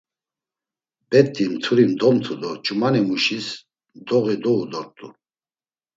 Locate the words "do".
2.41-2.51